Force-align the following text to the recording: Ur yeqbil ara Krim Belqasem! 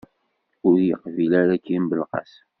Ur 0.67 0.75
yeqbil 0.87 1.31
ara 1.41 1.61
Krim 1.63 1.85
Belqasem! 1.89 2.45